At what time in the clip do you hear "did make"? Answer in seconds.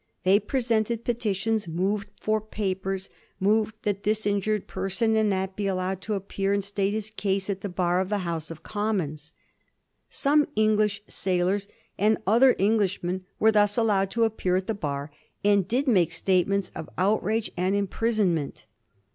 15.67-16.11